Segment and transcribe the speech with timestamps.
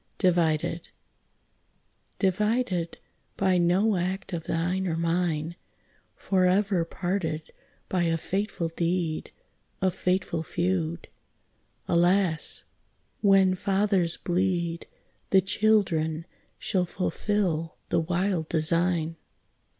[0.17, 0.87] DIVIDED
[2.17, 2.97] Divided
[3.37, 5.55] by no act of thine or mine,
[6.15, 7.51] Forever parted
[7.87, 9.31] by a fatal deed,
[9.79, 11.07] A fatal feud.
[11.87, 12.63] Alas!
[13.21, 14.87] when fathers bleed,
[15.29, 16.25] The children
[16.57, 19.17] shall fulfil the wild design.